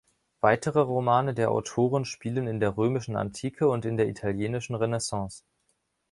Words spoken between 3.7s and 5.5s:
in der italienischen Renaissance.